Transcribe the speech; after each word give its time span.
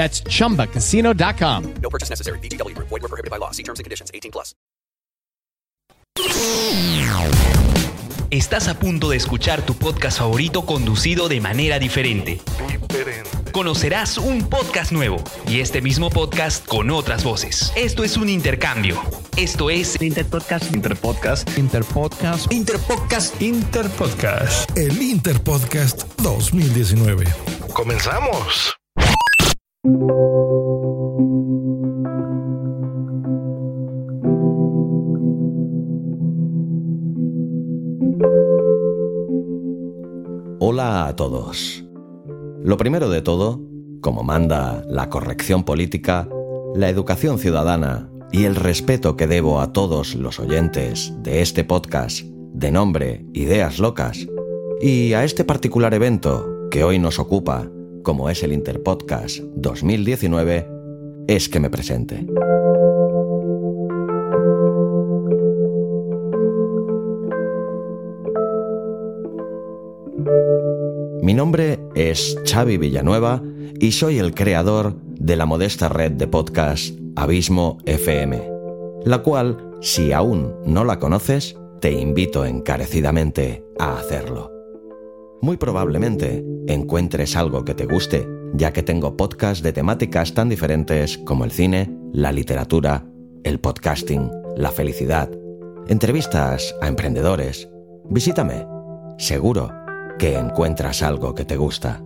That's 0.00 0.24
chumbacasino.com. 0.24 1.74
No 1.82 1.90
purchase 1.90 2.08
necessary. 2.08 2.38
VGW 2.38 2.74
Group. 2.74 2.88
Void 2.88 3.02
were 3.02 3.08
prohibited 3.08 3.30
by 3.30 3.36
law. 3.36 3.50
See 3.50 3.62
terms 3.62 3.80
and 3.80 3.84
conditions. 3.84 4.10
18 4.14 4.32
plus. 4.32 4.54
Estás 8.30 8.68
a 8.68 8.78
punto 8.78 9.10
de 9.10 9.18
escuchar 9.18 9.60
tu 9.66 9.74
podcast 9.74 10.18
favorito 10.18 10.64
conducido 10.64 11.28
de 11.28 11.40
manera 11.42 11.78
diferente. 11.78 12.40
Conocerás 13.52 14.16
un 14.16 14.48
podcast 14.48 14.92
nuevo 14.92 15.22
y 15.46 15.60
este 15.60 15.82
mismo 15.82 16.08
podcast 16.08 16.66
con 16.66 16.90
otras 16.90 17.22
voces. 17.22 17.70
Esto 17.76 18.02
es 18.02 18.16
un 18.16 18.30
intercambio. 18.30 19.02
Esto 19.36 19.68
es 19.68 20.00
Interpodcast. 20.00 20.74
Interpodcast. 20.74 21.58
Interpodcast. 21.58 22.50
Interpodcast. 22.50 23.42
Interpodcast. 23.42 24.78
El 24.78 25.02
Interpodcast 25.02 26.04
2019. 26.22 27.26
Comenzamos. 27.74 28.79
Hola 29.82 29.96
a 41.06 41.16
todos. 41.16 41.82
Lo 42.62 42.76
primero 42.76 43.08
de 43.08 43.22
todo, 43.22 43.62
como 44.02 44.22
manda 44.22 44.84
la 44.86 45.08
corrección 45.08 45.64
política, 45.64 46.28
la 46.74 46.90
educación 46.90 47.38
ciudadana 47.38 48.10
y 48.30 48.44
el 48.44 48.56
respeto 48.56 49.16
que 49.16 49.26
debo 49.26 49.62
a 49.62 49.72
todos 49.72 50.14
los 50.14 50.38
oyentes 50.40 51.14
de 51.22 51.40
este 51.40 51.64
podcast 51.64 52.26
de 52.26 52.70
nombre 52.70 53.24
Ideas 53.32 53.78
Locas, 53.78 54.28
y 54.82 55.14
a 55.14 55.24
este 55.24 55.46
particular 55.46 55.94
evento 55.94 56.68
que 56.70 56.84
hoy 56.84 56.98
nos 56.98 57.18
ocupa, 57.18 57.70
como 58.02 58.30
es 58.30 58.42
el 58.42 58.52
Interpodcast 58.52 59.40
2019, 59.54 60.66
es 61.26 61.48
que 61.48 61.60
me 61.60 61.70
presente. 61.70 62.26
Mi 71.22 71.34
nombre 71.34 71.78
es 71.94 72.36
Xavi 72.44 72.76
Villanueva 72.78 73.42
y 73.78 73.92
soy 73.92 74.18
el 74.18 74.34
creador 74.34 74.94
de 75.04 75.36
la 75.36 75.46
modesta 75.46 75.88
red 75.88 76.12
de 76.12 76.26
podcast 76.26 76.98
Abismo 77.14 77.78
FM, 77.86 78.50
la 79.04 79.18
cual, 79.18 79.56
si 79.80 80.12
aún 80.12 80.54
no 80.64 80.84
la 80.84 80.98
conoces, 80.98 81.56
te 81.80 81.92
invito 81.92 82.44
encarecidamente 82.44 83.64
a 83.78 83.96
hacerlo. 83.96 84.59
Muy 85.42 85.56
probablemente 85.56 86.44
encuentres 86.66 87.34
algo 87.34 87.64
que 87.64 87.74
te 87.74 87.86
guste, 87.86 88.28
ya 88.52 88.74
que 88.74 88.82
tengo 88.82 89.16
podcasts 89.16 89.62
de 89.62 89.72
temáticas 89.72 90.34
tan 90.34 90.50
diferentes 90.50 91.16
como 91.16 91.44
el 91.44 91.50
cine, 91.50 91.90
la 92.12 92.30
literatura, 92.30 93.06
el 93.42 93.58
podcasting, 93.58 94.30
la 94.56 94.70
felicidad, 94.70 95.30
entrevistas 95.88 96.74
a 96.82 96.88
emprendedores. 96.88 97.70
Visítame. 98.10 98.66
Seguro 99.16 99.72
que 100.18 100.36
encuentras 100.36 101.02
algo 101.02 101.34
que 101.34 101.46
te 101.46 101.56
gusta. 101.56 102.02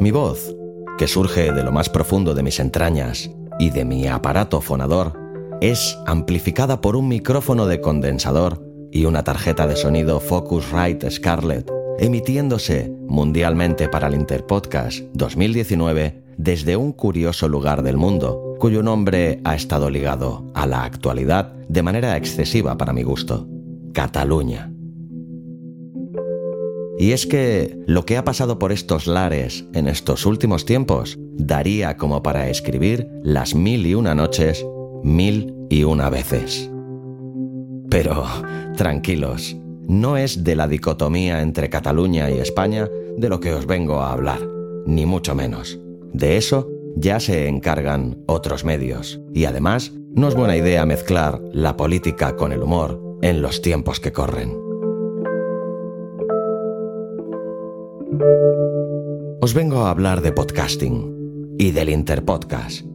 Mi 0.00 0.10
voz, 0.10 0.56
que 0.96 1.06
surge 1.06 1.52
de 1.52 1.62
lo 1.62 1.72
más 1.72 1.90
profundo 1.90 2.32
de 2.32 2.42
mis 2.42 2.58
entrañas 2.58 3.30
y 3.58 3.70
de 3.70 3.84
mi 3.84 4.06
aparato 4.06 4.60
fonador, 4.60 5.12
es 5.60 5.98
amplificada 6.06 6.80
por 6.80 6.96
un 6.96 7.08
micrófono 7.08 7.66
de 7.66 7.80
condensador 7.80 8.64
y 8.92 9.04
una 9.04 9.24
tarjeta 9.24 9.66
de 9.66 9.76
sonido 9.76 10.20
Focusrite 10.20 11.10
Scarlett, 11.10 11.70
emitiéndose 11.98 12.92
mundialmente 13.08 13.88
para 13.88 14.06
el 14.06 14.14
Interpodcast 14.14 15.00
2019 15.14 16.22
desde 16.36 16.76
un 16.76 16.92
curioso 16.92 17.48
lugar 17.48 17.82
del 17.82 17.96
mundo, 17.96 18.54
cuyo 18.60 18.82
nombre 18.82 19.40
ha 19.44 19.56
estado 19.56 19.90
ligado 19.90 20.50
a 20.54 20.66
la 20.66 20.84
actualidad 20.84 21.52
de 21.68 21.82
manera 21.82 22.16
excesiva 22.16 22.78
para 22.78 22.92
mi 22.92 23.02
gusto, 23.02 23.48
Cataluña. 23.92 24.72
Y 26.98 27.12
es 27.12 27.26
que 27.26 27.78
lo 27.86 28.04
que 28.04 28.16
ha 28.16 28.24
pasado 28.24 28.58
por 28.58 28.72
estos 28.72 29.06
lares 29.06 29.64
en 29.72 29.86
estos 29.86 30.26
últimos 30.26 30.64
tiempos 30.64 31.18
daría 31.38 31.96
como 31.96 32.22
para 32.22 32.50
escribir 32.50 33.08
las 33.22 33.54
mil 33.54 33.86
y 33.86 33.94
una 33.94 34.14
noches, 34.14 34.66
mil 35.02 35.54
y 35.70 35.84
una 35.84 36.10
veces. 36.10 36.70
Pero, 37.88 38.24
tranquilos, 38.76 39.56
no 39.86 40.18
es 40.18 40.44
de 40.44 40.56
la 40.56 40.68
dicotomía 40.68 41.40
entre 41.40 41.70
Cataluña 41.70 42.30
y 42.30 42.38
España 42.38 42.88
de 43.16 43.28
lo 43.28 43.40
que 43.40 43.54
os 43.54 43.66
vengo 43.66 44.00
a 44.00 44.12
hablar, 44.12 44.40
ni 44.84 45.06
mucho 45.06 45.34
menos. 45.34 45.78
De 46.12 46.36
eso 46.36 46.68
ya 46.96 47.20
se 47.20 47.48
encargan 47.48 48.22
otros 48.26 48.64
medios. 48.64 49.20
Y 49.32 49.44
además, 49.44 49.92
no 50.14 50.28
es 50.28 50.34
buena 50.34 50.56
idea 50.56 50.84
mezclar 50.84 51.40
la 51.52 51.76
política 51.76 52.36
con 52.36 52.52
el 52.52 52.62
humor 52.62 53.00
en 53.22 53.40
los 53.40 53.62
tiempos 53.62 54.00
que 54.00 54.12
corren. 54.12 54.56
Os 59.40 59.54
vengo 59.54 59.78
a 59.78 59.90
hablar 59.90 60.20
de 60.20 60.32
podcasting 60.32 61.17
y 61.58 61.72
del 61.72 61.90
Interpodcast. 61.90 62.86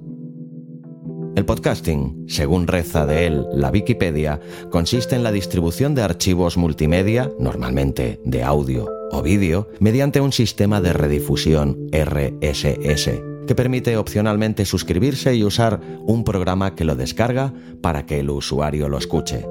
El 1.36 1.46
podcasting, 1.46 2.26
según 2.28 2.68
reza 2.68 3.06
de 3.06 3.28
él 3.28 3.46
la 3.54 3.70
Wikipedia, 3.70 4.40
consiste 4.70 5.16
en 5.16 5.24
la 5.24 5.32
distribución 5.32 5.96
de 5.96 6.04
archivos 6.04 6.58
multimedia, 6.58 7.30
normalmente 7.40 8.22
de 8.24 8.44
audio 8.44 8.90
o 9.12 9.22
vídeo, 9.22 9.68
mediante 9.80 10.22
un 10.22 10.32
sistema 10.32 10.80
de 10.80 10.94
redifusión 10.94 11.90
RSS, 11.92 13.10
que 13.48 13.56
permite 13.56 13.98
opcionalmente 13.98 14.64
suscribirse 14.64 15.36
y 15.36 15.44
usar 15.44 15.82
un 16.06 16.24
programa 16.24 16.76
que 16.76 16.86
lo 16.86 16.96
descarga 16.96 17.54
para 17.82 18.06
que 18.06 18.20
el 18.20 18.30
usuario 18.30 18.88
lo 18.88 18.98
escuche. 18.98 19.46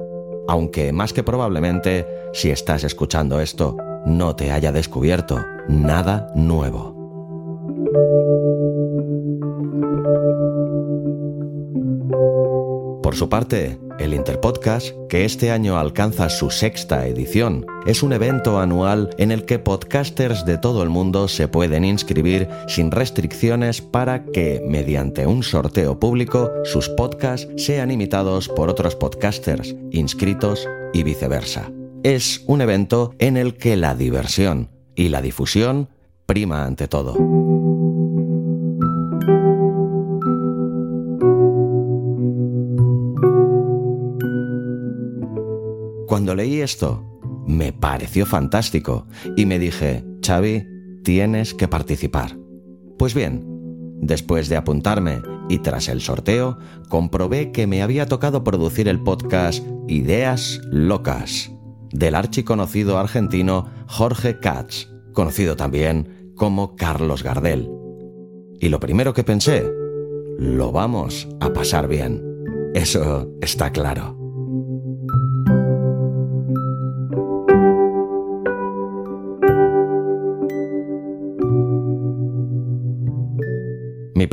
Aunque 0.47 0.91
más 0.91 1.13
que 1.13 1.23
probablemente, 1.23 2.07
si 2.33 2.49
estás 2.49 2.83
escuchando 2.83 3.39
esto, 3.39 3.77
no 4.05 4.35
te 4.35 4.51
haya 4.51 4.71
descubierto 4.71 5.39
nada 5.67 6.31
nuevo. 6.35 6.93
Por 13.03 13.17
su 13.17 13.27
parte, 13.27 13.77
el 13.99 14.13
Interpodcast, 14.13 14.95
que 15.09 15.25
este 15.25 15.51
año 15.51 15.77
alcanza 15.77 16.29
su 16.29 16.49
sexta 16.49 17.05
edición, 17.05 17.65
es 17.85 18.01
un 18.01 18.13
evento 18.13 18.59
anual 18.59 19.09
en 19.17 19.31
el 19.31 19.43
que 19.43 19.59
podcasters 19.59 20.45
de 20.45 20.57
todo 20.57 20.81
el 20.83 20.89
mundo 20.89 21.27
se 21.27 21.49
pueden 21.49 21.83
inscribir 21.83 22.47
sin 22.69 22.91
restricciones 22.91 23.81
para 23.81 24.23
que, 24.23 24.63
mediante 24.65 25.27
un 25.27 25.43
sorteo 25.43 25.99
público, 25.99 26.49
sus 26.63 26.87
podcasts 26.87 27.49
sean 27.57 27.91
imitados 27.91 28.47
por 28.47 28.69
otros 28.69 28.95
podcasters 28.95 29.75
inscritos 29.91 30.65
y 30.93 31.03
viceversa. 31.03 31.69
Es 32.03 32.41
un 32.47 32.61
evento 32.61 33.13
en 33.19 33.35
el 33.35 33.57
que 33.57 33.75
la 33.75 33.95
diversión 33.95 34.69
y 34.95 35.09
la 35.09 35.21
difusión 35.21 35.89
prima 36.25 36.63
ante 36.63 36.87
todo. 36.87 37.52
Cuando 46.23 46.41
leí 46.41 46.61
esto, 46.61 47.03
me 47.45 47.73
pareció 47.73 48.25
fantástico 48.25 49.07
y 49.35 49.45
me 49.45 49.59
dije, 49.59 50.05
Xavi, 50.25 50.65
tienes 51.03 51.53
que 51.53 51.67
participar. 51.67 52.37
Pues 52.97 53.13
bien, 53.13 53.43
después 53.99 54.47
de 54.47 54.55
apuntarme 54.55 55.21
y 55.49 55.57
tras 55.57 55.89
el 55.89 55.99
sorteo, 55.99 56.59
comprobé 56.87 57.51
que 57.51 57.67
me 57.67 57.83
había 57.83 58.05
tocado 58.05 58.45
producir 58.45 58.87
el 58.87 59.03
podcast 59.03 59.67
Ideas 59.89 60.61
Locas 60.71 61.51
del 61.91 62.15
archiconocido 62.15 62.99
argentino 62.99 63.69
Jorge 63.87 64.39
Katz, 64.39 64.87
conocido 65.11 65.57
también 65.57 66.31
como 66.37 66.77
Carlos 66.77 67.21
Gardel. 67.21 67.69
Y 68.61 68.69
lo 68.69 68.79
primero 68.79 69.13
que 69.13 69.25
pensé, 69.25 69.69
lo 70.39 70.71
vamos 70.71 71.27
a 71.41 71.51
pasar 71.51 71.89
bien. 71.89 72.23
Eso 72.73 73.29
está 73.41 73.73
claro. 73.73 74.22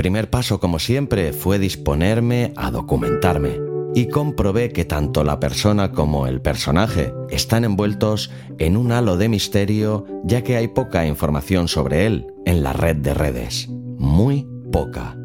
Primer 0.00 0.30
paso, 0.30 0.60
como 0.60 0.78
siempre, 0.78 1.34
fue 1.34 1.58
disponerme 1.58 2.54
a 2.56 2.70
documentarme 2.70 3.60
y 3.94 4.08
comprobé 4.08 4.72
que 4.72 4.86
tanto 4.86 5.24
la 5.24 5.38
persona 5.38 5.92
como 5.92 6.26
el 6.26 6.40
personaje 6.40 7.12
están 7.28 7.66
envueltos 7.66 8.30
en 8.56 8.78
un 8.78 8.92
halo 8.92 9.18
de 9.18 9.28
misterio 9.28 10.06
ya 10.24 10.42
que 10.42 10.56
hay 10.56 10.68
poca 10.68 11.04
información 11.04 11.68
sobre 11.68 12.06
él 12.06 12.28
en 12.46 12.62
la 12.62 12.72
red 12.72 12.96
de 12.96 13.12
redes. 13.12 13.68
Muy 13.68 14.48
poca. 14.72 15.18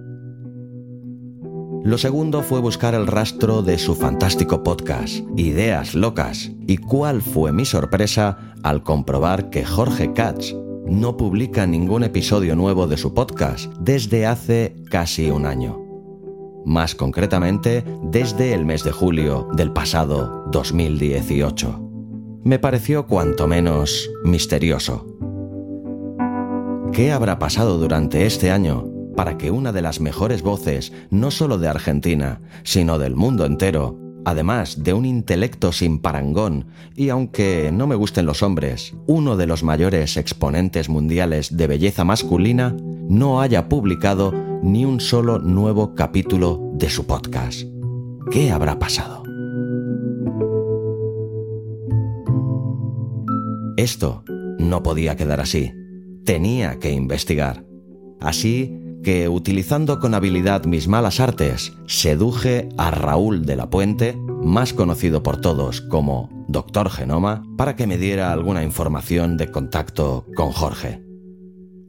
Lo 1.86 1.98
segundo 1.98 2.44
fue 2.44 2.60
buscar 2.60 2.95
el 2.95 3.07
rastro 3.07 3.62
de 3.62 3.77
su 3.77 3.95
fantástico 3.95 4.62
podcast, 4.62 5.19
Ideas 5.38 5.95
Locas, 5.95 6.51
y 6.68 6.75
cuál 6.75 7.22
fue 7.22 7.54
mi 7.54 7.63
sorpresa 7.63 8.54
al 8.62 8.83
comprobar 8.83 9.50
que 9.50 9.63
Jorge 9.63 10.12
Katz 10.12 10.54
no 10.88 11.18
publica 11.18 11.66
ningún 11.66 12.04
episodio 12.04 12.56
nuevo 12.56 12.88
de 12.88 12.98
su 12.98 13.14
podcast 13.14 13.74
desde 13.80 14.26
hace 14.26 14.76
casi 14.90 15.30
un 15.30 15.46
año. 15.46 15.82
Más 16.66 16.96
concretamente, 16.96 17.84
desde 18.04 18.54
el 18.54 18.66
mes 18.66 18.84
de 18.84 18.92
julio 18.92 19.48
del 19.54 19.72
pasado 19.72 20.46
2018. 20.52 21.82
Me 22.44 22.60
pareció 22.60 23.08
cuanto 23.08 23.48
menos 23.48 24.10
misterioso. 24.24 25.06
¿Qué 26.92 27.12
habrá 27.12 27.40
pasado 27.40 27.78
durante 27.78 28.26
este 28.26 28.52
año 28.52 28.88
para 29.16 29.38
que 29.38 29.52
una 29.52 29.72
de 29.72 29.82
las 29.82 30.00
mejores 30.00 30.42
voces, 30.42 30.92
no 31.10 31.32
solo 31.32 31.58
de 31.58 31.68
Argentina, 31.68 32.42
sino 32.64 33.00
del 33.00 33.16
mundo 33.16 33.46
entero, 33.46 34.05
además 34.25 34.83
de 34.83 34.94
un 34.94 35.06
intelecto 35.06 35.72
sin 35.72 36.00
parangón 36.00 36.66
y 36.95 37.10
aunque 37.10 37.72
no 37.72 37.88
me 37.88 37.95
gusten 37.95 38.25
los 38.25 38.44
hombres, 38.44 38.95
uno 39.07 39.38
de 39.38 39.48
los 39.48 39.63
mayores 39.63 40.18
exponentes 40.18 40.89
mundiales 40.89 41.56
de 41.56 41.68
belleza 41.68 42.04
masculina, 42.04 42.75
no 43.07 43.39
haya 43.39 43.69
publicado 43.69 44.33
ni 44.63 44.83
un 44.83 45.00
solo 45.00 45.39
nuevo 45.39 45.95
capítulo 45.95 46.72
de 46.74 46.89
su 46.89 47.06
podcast. 47.06 47.62
¿Qué 48.31 48.51
habrá 48.51 48.80
pasado? 48.80 49.24
Esto 53.77 54.24
no 54.57 54.81
podía 54.81 55.16
quedar 55.16 55.42
así. 55.42 55.72
Tenía 56.24 56.80
que 56.80 56.92
investigar. 56.92 57.63
Así 58.19 58.85
que, 59.06 59.30
utilizando 59.30 60.00
con 60.00 60.16
habilidad 60.16 60.66
mis 60.66 60.88
malas 60.88 61.19
artes, 61.19 61.74
seduje 61.86 62.68
a 62.75 62.90
Raúl 62.90 63.46
de 63.46 63.56
la 63.56 63.69
Puente, 63.69 64.18
más 64.42 64.74
conocido 64.74 65.22
por 65.22 65.40
todos 65.40 65.80
como 65.80 66.30
Doctor 66.48 66.90
Genoma, 66.90 67.44
para 67.56 67.75
que 67.75 67.86
me 67.86 68.00
diera 68.00 68.34
alguna 68.34 68.63
información 68.63 69.38
de 69.38 69.52
contacto 69.52 70.25
con 70.36 70.52
Jorge. 70.52 71.04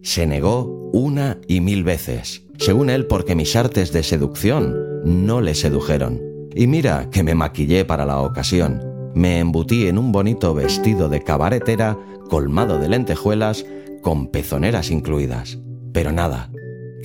Se 0.02 0.26
negó 0.26 0.90
una 0.92 1.38
y 1.48 1.60
mil 1.60 1.84
veces, 1.84 2.44
según 2.58 2.90
él 2.90 3.06
porque 3.06 3.34
mis 3.34 3.56
artes 3.56 3.92
de 3.92 4.02
seducción 4.02 4.76
no 5.06 5.40
le 5.40 5.54
sedujeron. 5.54 6.20
Y 6.54 6.66
mira 6.66 7.08
que 7.10 7.22
me 7.22 7.34
maquillé 7.34 7.86
para 7.86 8.04
la 8.04 8.20
ocasión. 8.20 8.82
Me 9.14 9.38
embutí 9.38 9.86
en 9.86 9.96
un 9.96 10.12
bonito 10.12 10.54
vestido 10.54 11.08
de 11.08 11.22
cabaretera 11.22 11.98
colmado 12.28 12.78
de 12.78 12.90
lentejuelas 12.90 13.64
con 14.02 14.26
pezoneras 14.26 14.90
incluidas. 14.90 15.58
Pero 15.94 16.12
nada, 16.12 16.50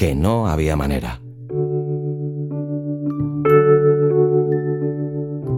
que 0.01 0.15
no 0.15 0.47
había 0.47 0.75
manera. 0.75 1.21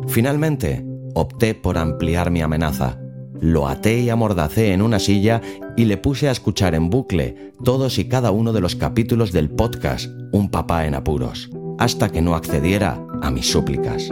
Finalmente, 0.09 0.85
opté 1.15 1.55
por 1.55 1.77
ampliar 1.77 2.29
mi 2.29 2.41
amenaza. 2.41 2.99
Lo 3.39 3.69
até 3.69 4.01
y 4.01 4.09
amordacé 4.09 4.73
en 4.73 4.81
una 4.81 4.99
silla 4.99 5.39
y 5.77 5.85
le 5.85 5.95
puse 5.95 6.27
a 6.27 6.31
escuchar 6.31 6.75
en 6.75 6.89
bucle 6.89 7.53
todos 7.63 7.97
y 7.99 8.09
cada 8.09 8.31
uno 8.31 8.51
de 8.51 8.59
los 8.59 8.75
capítulos 8.75 9.31
del 9.31 9.49
podcast 9.49 10.11
Un 10.33 10.51
papá 10.51 10.87
en 10.87 10.95
apuros, 10.95 11.49
hasta 11.79 12.09
que 12.09 12.21
no 12.21 12.35
accediera 12.35 13.01
a 13.21 13.31
mis 13.31 13.49
súplicas. 13.49 14.09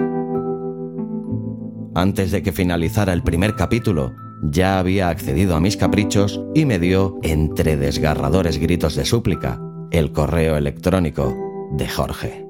Antes 1.93 2.31
de 2.31 2.41
que 2.41 2.53
finalizara 2.53 3.11
el 3.11 3.21
primer 3.21 3.57
capítulo, 3.57 4.13
ya 4.43 4.79
había 4.79 5.09
accedido 5.09 5.57
a 5.57 5.59
mis 5.59 5.75
caprichos 5.75 6.41
y 6.55 6.63
me 6.63 6.79
dio, 6.79 7.19
entre 7.21 7.75
desgarradores 7.75 8.59
gritos 8.59 8.95
de 8.95 9.03
súplica, 9.03 9.59
el 9.91 10.11
correo 10.11 10.57
electrónico 10.57 11.35
de 11.71 11.87
Jorge. 11.87 12.45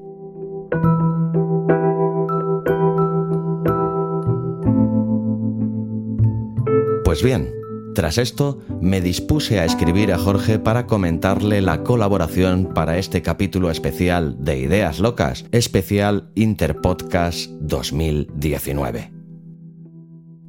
Pues 7.03 7.23
bien, 7.23 7.51
tras 7.93 8.17
esto 8.17 8.59
me 8.79 9.01
dispuse 9.01 9.59
a 9.59 9.65
escribir 9.65 10.13
a 10.13 10.17
Jorge 10.17 10.59
para 10.59 10.88
comentarle 10.88 11.61
la 11.61 11.83
colaboración 11.83 12.71
para 12.73 12.97
este 12.97 13.21
capítulo 13.21 13.69
especial 13.69 14.37
de 14.39 14.59
Ideas 14.59 14.99
Locas, 14.99 15.45
especial 15.51 16.29
Interpodcast 16.35 17.51
2019. 17.59 19.20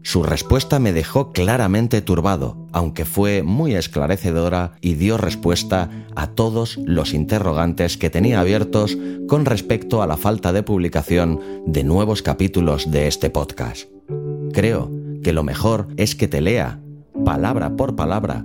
Su 0.03 0.25
respuesta 0.25 0.81
me 0.81 0.93
dejó 0.93 1.33
claramente 1.33 2.03
turbado, 2.03 2.67
aunque 2.73 3.05
fue 3.05 3.43
muy 3.45 3.75
esclarecedora 3.75 4.73
y 4.81 4.95
dio 4.95 5.17
respuesta 5.17 5.91
a 6.17 6.27
todos 6.27 6.79
los 6.85 7.15
interrogantes 7.15 7.97
que 7.97 8.11
tenía 8.11 8.41
abiertos 8.41 8.99
con 9.29 9.45
respecto 9.45 10.03
a 10.03 10.07
la 10.09 10.17
falta 10.17 10.53
de 10.53 10.65
publicación 10.65 11.41
de 11.67 11.85
nuevos 11.85 12.23
capítulos 12.23 12.91
de 12.91 13.07
este 13.07 13.31
podcast. 13.31 13.89
Creo 14.53 14.91
que 15.23 15.33
lo 15.33 15.45
mejor 15.45 15.87
es 15.97 16.17
que 16.17 16.27
te 16.27 16.41
lea, 16.41 16.81
palabra 17.25 17.77
por 17.77 17.95
palabra, 17.95 18.45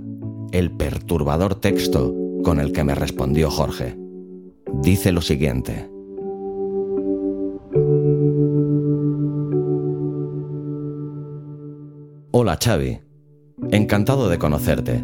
el 0.52 0.70
perturbador 0.70 1.56
texto 1.56 2.14
con 2.44 2.60
el 2.60 2.72
que 2.72 2.84
me 2.84 2.94
respondió 2.94 3.50
Jorge. 3.50 3.98
Dice 4.80 5.10
lo 5.10 5.22
siguiente. 5.22 5.97
Hola 12.30 12.58
Xavi, 12.62 13.00
encantado 13.70 14.28
de 14.28 14.38
conocerte. 14.38 15.02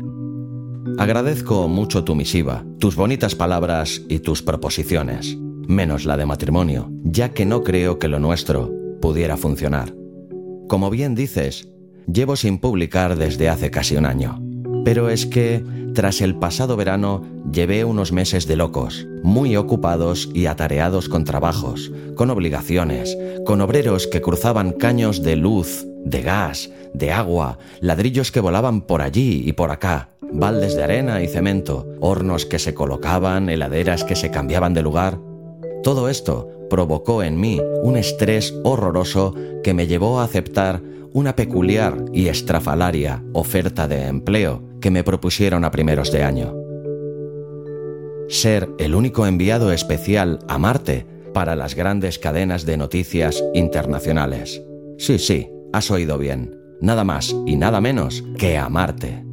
Agradezco 0.99 1.69
mucho 1.69 2.05
tu 2.05 2.15
misiva, 2.15 2.67
tus 2.79 2.97
bonitas 2.97 3.35
palabras 3.35 4.03
y 4.11 4.19
tus 4.19 4.43
proposiciones, 4.43 5.35
menos 5.67 6.05
la 6.05 6.19
de 6.19 6.27
matrimonio, 6.27 6.91
ya 7.03 7.31
que 7.31 7.47
no 7.47 7.63
creo 7.63 7.99
que 7.99 8.09
lo 8.09 8.19
nuestro 8.19 8.71
pudiera 9.01 9.39
funcionar. 9.39 9.95
Como 10.69 10.91
bien 10.91 11.15
dices, 11.15 11.71
llevo 12.07 12.37
sin 12.37 12.59
publicar 12.59 13.17
desde 13.17 13.49
hace 13.49 13.71
casi 13.71 13.97
un 13.97 14.05
año. 14.05 14.44
Pero 14.85 15.09
es 15.09 15.27
que, 15.27 15.65
tras 15.95 16.21
el 16.21 16.37
pasado 16.37 16.77
verano, 16.77 17.23
llevé 17.51 17.85
unos 17.85 18.13
meses 18.13 18.47
de 18.47 18.57
locos, 18.57 19.07
muy 19.23 19.57
ocupados 19.57 20.29
y 20.35 20.47
atareados 20.47 21.09
con 21.09 21.25
trabajos, 21.25 21.91
con 22.15 22.31
obligaciones, 22.31 23.17
con 23.47 23.61
obreros 23.61 24.07
que 24.07 24.21
cruzaban 24.21 24.73
caños 24.73 25.23
de 25.23 25.37
luz, 25.37 25.87
de 26.05 26.21
gas, 26.21 26.71
de 26.93 27.13
agua, 27.13 27.59
ladrillos 27.81 28.31
que 28.31 28.41
volaban 28.41 28.83
por 28.83 29.01
allí 29.01 29.43
y 29.47 29.53
por 29.53 29.71
acá, 29.71 30.11
baldes 30.21 30.77
de 30.77 30.85
arena 30.85 31.23
y 31.23 31.29
cemento, 31.29 31.87
hornos 32.01 32.45
que 32.45 32.59
se 32.59 32.75
colocaban, 32.75 33.49
heladeras 33.49 34.05
que 34.05 34.17
se 34.17 34.31
cambiaban 34.31 34.75
de 34.75 34.83
lugar. 34.83 35.19
Todo 35.83 36.09
esto 36.09 36.51
provocó 36.69 37.23
en 37.23 37.39
mí 37.41 37.61
un 37.83 37.97
estrés 37.97 38.55
horroroso 38.65 39.35
que 39.63 39.75
me 39.75 39.87
llevó 39.87 40.21
a 40.21 40.25
aceptar 40.25 40.83
una 41.15 41.37
peculiar 41.37 42.05
y 42.13 42.27
estrafalaria 42.27 43.23
oferta 43.33 43.87
de 43.87 44.09
empleo 44.09 44.65
que 44.81 44.91
me 44.91 45.05
propusieron 45.05 45.65
a 45.65 45.71
primeros 45.71 46.11
de 46.11 46.25
año. 46.25 46.53
Ser 48.29 48.69
el 48.79 48.97
único 48.97 49.25
enviado 49.25 49.71
especial 49.71 50.41
a 50.49 50.59
Marte 50.59 51.07
para 51.33 51.55
las 51.55 51.77
grandes 51.77 52.19
cadenas 52.19 52.67
de 52.67 52.77
noticias 52.77 53.45
internacionales. 53.55 54.61
Sí, 54.99 55.21
sí, 55.21 55.49
has 55.73 55.89
oído 55.93 56.19
bien. 56.19 56.59
Nada 56.81 57.05
más 57.05 57.35
y 57.47 57.55
nada 57.55 57.81
menos 57.81 58.25
que 58.37 58.59
a 58.59 58.69
Marte. 58.69 59.25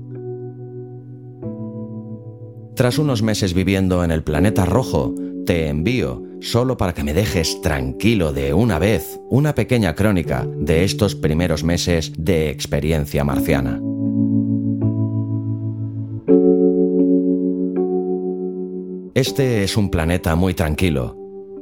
Tras 2.76 3.00
unos 3.00 3.24
meses 3.24 3.56
viviendo 3.56 4.04
en 4.04 4.12
el 4.12 4.24
planeta 4.24 4.66
rojo, 4.66 5.16
te 5.48 5.68
envío, 5.68 6.22
solo 6.42 6.76
para 6.76 6.94
que 6.94 7.04
me 7.04 7.14
dejes 7.14 7.62
tranquilo 7.62 8.34
de 8.34 8.54
una 8.54 8.80
vez, 8.80 9.20
una 9.30 9.56
pequeña 9.56 9.96
crónica 9.96 10.46
de 10.58 10.84
estos 10.84 11.16
primeros 11.16 11.64
meses 11.64 12.12
de 12.18 12.50
experiencia 12.50 13.24
marciana. 13.24 13.80
Este 19.14 19.64
es 19.64 19.78
un 19.78 19.92
planeta 19.92 20.36
muy 20.36 20.54
tranquilo. 20.54 21.16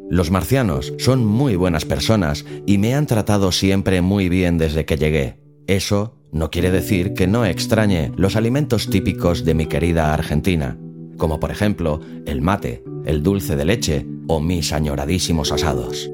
Los 0.09 0.31
marcianos 0.31 0.93
son 0.97 1.25
muy 1.25 1.55
buenas 1.55 1.85
personas 1.85 2.45
y 2.65 2.77
me 2.77 2.95
han 2.95 3.05
tratado 3.05 3.51
siempre 3.51 4.01
muy 4.01 4.29
bien 4.29 4.57
desde 4.57 4.85
que 4.85 4.97
llegué. 4.97 5.39
Eso 5.67 6.15
no 6.31 6.49
quiere 6.49 6.71
decir 6.71 7.13
que 7.13 7.27
no 7.27 7.45
extrañe 7.45 8.11
los 8.15 8.35
alimentos 8.35 8.89
típicos 8.89 9.43
de 9.43 9.55
mi 9.55 9.65
querida 9.65 10.13
Argentina, 10.13 10.77
como 11.17 11.39
por 11.39 11.51
ejemplo 11.51 11.99
el 12.25 12.41
mate, 12.41 12.83
el 13.05 13.23
dulce 13.23 13.55
de 13.55 13.65
leche 13.65 14.18
o 14.29 14.39
mis 14.39 14.71
añoradísimos 14.71 15.51
asados. 15.51 16.09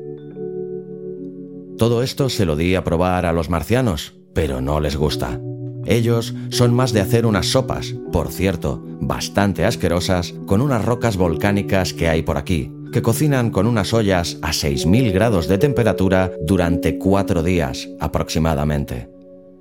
Todo 1.77 2.01
esto 2.01 2.29
se 2.29 2.45
lo 2.45 2.55
di 2.55 2.73
a 2.73 2.83
probar 2.85 3.25
a 3.25 3.33
los 3.33 3.49
marcianos, 3.49 4.15
pero 4.33 4.61
no 4.61 4.79
les 4.79 4.95
gusta. 4.95 5.41
Ellos 5.85 6.33
son 6.49 6.73
más 6.73 6.93
de 6.93 7.01
hacer 7.01 7.25
unas 7.25 7.47
sopas, 7.47 7.93
por 8.13 8.31
cierto, 8.31 8.81
bastante 9.01 9.65
asquerosas, 9.65 10.33
con 10.47 10.61
unas 10.61 10.83
rocas 10.83 11.17
volcánicas 11.17 11.93
que 11.93 12.07
hay 12.07 12.21
por 12.21 12.37
aquí, 12.37 12.71
que 12.93 13.01
cocinan 13.01 13.51
con 13.51 13.67
unas 13.67 13.93
ollas 13.93 14.37
a 14.41 14.51
6.000 14.51 15.11
grados 15.11 15.49
de 15.49 15.57
temperatura 15.57 16.31
durante 16.41 16.97
cuatro 16.97 17.43
días 17.43 17.89
aproximadamente. 17.99 19.09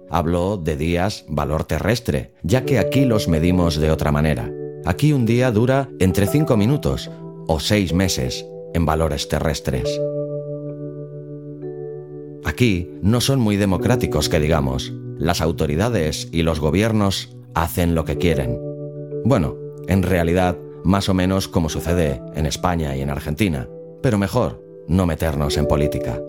Hablo 0.09 0.57
de 0.57 0.77
días 0.77 1.25
valor 1.29 1.65
terrestre, 1.65 2.33
ya 2.45 2.65
que 2.65 2.79
aquí 2.79 3.05
los 3.05 3.27
medimos 3.27 3.77
de 3.77 3.91
otra 3.91 4.13
manera. 4.13 4.49
Aquí 4.85 5.13
un 5.13 5.27
día 5.27 5.51
dura 5.51 5.89
entre 5.99 6.27
5 6.27 6.57
minutos 6.57 7.11
o 7.47 7.61
6 7.61 7.93
meses 7.93 8.47
en 8.75 8.87
valores 8.87 9.29
terrestres. 9.29 10.01
Aquí 12.45 12.91
no 13.03 13.21
son 13.21 13.41
muy 13.41 13.57
democráticos 13.57 14.29
que 14.29 14.41
digamos. 14.41 14.93
Las 15.19 15.41
autoridades 15.41 16.29
y 16.33 16.43
los 16.43 16.61
gobiernos 16.61 17.37
hacen 17.55 17.95
lo 17.95 18.05
que 18.05 18.19
quieren. 18.19 18.61
Bueno, 19.25 19.57
en 19.89 20.03
realidad, 20.03 20.59
más 20.85 21.09
o 21.09 21.15
menos 21.15 21.49
como 21.49 21.69
sucede 21.69 22.21
en 22.35 22.47
España 22.47 22.95
y 22.97 23.01
en 23.01 23.11
Argentina. 23.11 23.69
Pero 24.03 24.19
mejor 24.19 24.63
no 24.87 25.07
meternos 25.07 25.57
en 25.57 25.67
política. 25.67 26.21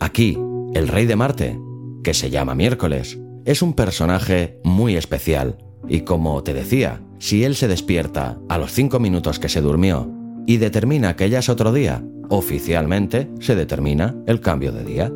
Aquí, 0.00 0.38
el 0.74 0.88
rey 0.88 1.06
de 1.06 1.16
Marte, 1.16 1.58
que 2.02 2.12
se 2.12 2.28
llama 2.28 2.54
Miércoles, 2.54 3.18
es 3.46 3.62
un 3.62 3.72
personaje 3.72 4.60
muy 4.62 4.96
especial. 4.96 5.56
Y 5.88 6.00
como 6.00 6.42
te 6.42 6.52
decía, 6.52 7.00
si 7.24 7.42
él 7.42 7.56
se 7.56 7.68
despierta 7.68 8.38
a 8.50 8.58
los 8.58 8.72
cinco 8.72 9.00
minutos 9.00 9.38
que 9.38 9.48
se 9.48 9.62
durmió 9.62 10.12
y 10.46 10.58
determina 10.58 11.16
que 11.16 11.30
ya 11.30 11.38
es 11.38 11.48
otro 11.48 11.72
día, 11.72 12.04
oficialmente 12.28 13.30
se 13.40 13.54
determina 13.54 14.14
el 14.26 14.40
cambio 14.40 14.72
de 14.72 14.84
día. 14.84 15.10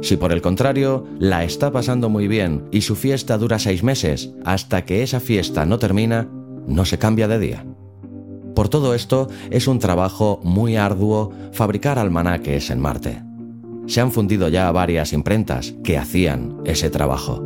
Si 0.00 0.16
por 0.16 0.32
el 0.32 0.42
contrario 0.42 1.06
la 1.20 1.44
está 1.44 1.70
pasando 1.70 2.08
muy 2.08 2.26
bien 2.26 2.64
y 2.72 2.80
su 2.80 2.96
fiesta 2.96 3.38
dura 3.38 3.60
seis 3.60 3.84
meses, 3.84 4.32
hasta 4.44 4.84
que 4.84 5.04
esa 5.04 5.20
fiesta 5.20 5.64
no 5.64 5.78
termina, 5.78 6.28
no 6.66 6.84
se 6.84 6.98
cambia 6.98 7.28
de 7.28 7.38
día. 7.38 7.64
Por 8.56 8.68
todo 8.68 8.92
esto, 8.92 9.28
es 9.52 9.68
un 9.68 9.78
trabajo 9.78 10.40
muy 10.42 10.74
arduo 10.74 11.30
fabricar 11.52 11.96
almanaques 11.96 12.70
en 12.70 12.80
Marte. 12.80 13.22
Se 13.86 14.00
han 14.00 14.10
fundido 14.10 14.48
ya 14.48 14.68
varias 14.72 15.12
imprentas 15.12 15.74
que 15.84 15.96
hacían 15.96 16.56
ese 16.64 16.90
trabajo. 16.90 17.40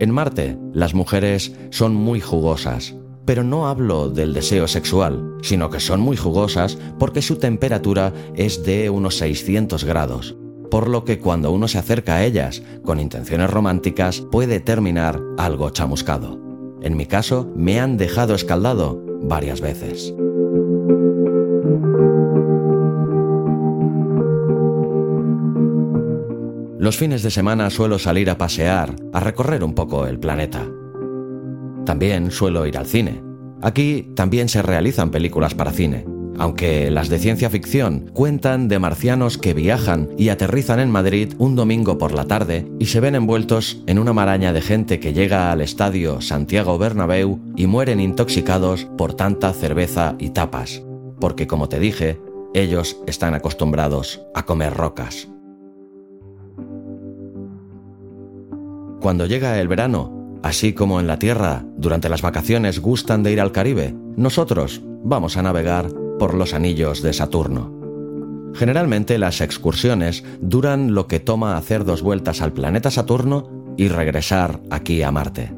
En 0.00 0.12
Marte, 0.12 0.56
las 0.72 0.94
mujeres 0.94 1.52
son 1.68 1.94
muy 1.94 2.20
jugosas, 2.20 2.94
pero 3.26 3.44
no 3.44 3.68
hablo 3.68 4.08
del 4.08 4.32
deseo 4.32 4.66
sexual, 4.66 5.36
sino 5.42 5.68
que 5.68 5.78
son 5.78 6.00
muy 6.00 6.16
jugosas 6.16 6.78
porque 6.98 7.20
su 7.20 7.36
temperatura 7.36 8.14
es 8.34 8.64
de 8.64 8.88
unos 8.88 9.18
600 9.18 9.84
grados, 9.84 10.36
por 10.70 10.88
lo 10.88 11.04
que 11.04 11.18
cuando 11.18 11.52
uno 11.52 11.68
se 11.68 11.76
acerca 11.76 12.14
a 12.14 12.24
ellas 12.24 12.62
con 12.82 12.98
intenciones 12.98 13.50
románticas 13.50 14.22
puede 14.22 14.58
terminar 14.58 15.20
algo 15.36 15.68
chamuscado. 15.68 16.40
En 16.80 16.96
mi 16.96 17.04
caso, 17.04 17.52
me 17.54 17.78
han 17.78 17.98
dejado 17.98 18.34
escaldado 18.34 19.04
varias 19.20 19.60
veces. 19.60 20.14
Los 26.80 26.96
fines 26.96 27.22
de 27.22 27.30
semana 27.30 27.68
suelo 27.68 27.98
salir 27.98 28.30
a 28.30 28.38
pasear, 28.38 28.96
a 29.12 29.20
recorrer 29.20 29.62
un 29.62 29.74
poco 29.74 30.06
el 30.06 30.18
planeta. 30.18 30.66
También 31.84 32.30
suelo 32.30 32.64
ir 32.64 32.78
al 32.78 32.86
cine. 32.86 33.22
Aquí 33.60 34.12
también 34.16 34.48
se 34.48 34.62
realizan 34.62 35.10
películas 35.10 35.54
para 35.54 35.72
cine, 35.72 36.06
aunque 36.38 36.90
las 36.90 37.10
de 37.10 37.18
ciencia 37.18 37.50
ficción 37.50 38.10
cuentan 38.14 38.68
de 38.68 38.78
marcianos 38.78 39.36
que 39.36 39.52
viajan 39.52 40.08
y 40.16 40.30
aterrizan 40.30 40.80
en 40.80 40.90
Madrid 40.90 41.34
un 41.36 41.54
domingo 41.54 41.98
por 41.98 42.12
la 42.12 42.24
tarde 42.24 42.66
y 42.78 42.86
se 42.86 43.00
ven 43.00 43.14
envueltos 43.14 43.82
en 43.86 43.98
una 43.98 44.14
maraña 44.14 44.54
de 44.54 44.62
gente 44.62 45.00
que 45.00 45.12
llega 45.12 45.52
al 45.52 45.60
estadio 45.60 46.22
Santiago 46.22 46.78
Bernabéu 46.78 47.40
y 47.56 47.66
mueren 47.66 48.00
intoxicados 48.00 48.86
por 48.96 49.12
tanta 49.12 49.52
cerveza 49.52 50.16
y 50.18 50.30
tapas, 50.30 50.82
porque 51.20 51.46
como 51.46 51.68
te 51.68 51.78
dije, 51.78 52.18
ellos 52.54 52.96
están 53.06 53.34
acostumbrados 53.34 54.22
a 54.34 54.46
comer 54.46 54.72
rocas. 54.72 55.28
Cuando 59.00 59.24
llega 59.24 59.58
el 59.58 59.66
verano, 59.66 60.38
así 60.42 60.74
como 60.74 61.00
en 61.00 61.06
la 61.06 61.18
Tierra, 61.18 61.64
durante 61.78 62.10
las 62.10 62.20
vacaciones 62.20 62.80
gustan 62.80 63.22
de 63.22 63.32
ir 63.32 63.40
al 63.40 63.50
Caribe, 63.50 63.94
nosotros 64.16 64.82
vamos 65.02 65.38
a 65.38 65.42
navegar 65.42 65.88
por 66.18 66.34
los 66.34 66.52
anillos 66.52 67.00
de 67.00 67.14
Saturno. 67.14 67.72
Generalmente 68.54 69.16
las 69.16 69.40
excursiones 69.40 70.22
duran 70.42 70.92
lo 70.92 71.06
que 71.06 71.18
toma 71.18 71.56
hacer 71.56 71.86
dos 71.86 72.02
vueltas 72.02 72.42
al 72.42 72.52
planeta 72.52 72.90
Saturno 72.90 73.74
y 73.78 73.88
regresar 73.88 74.60
aquí 74.68 75.02
a 75.02 75.10
Marte. 75.10 75.50